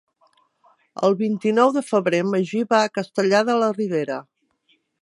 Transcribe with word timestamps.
El 1.09 1.17
vint-i-nou 1.19 1.75
de 1.77 1.85
febrer 1.91 2.23
en 2.27 2.33
Magí 2.33 2.65
va 2.73 2.81
a 2.87 2.91
Castellar 2.97 3.47
de 3.53 3.61
la 3.63 3.71
Ribera. 3.79 4.19